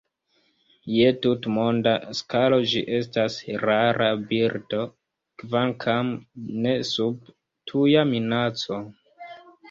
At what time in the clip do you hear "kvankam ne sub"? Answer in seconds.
5.41-7.29